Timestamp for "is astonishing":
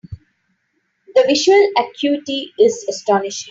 2.59-3.39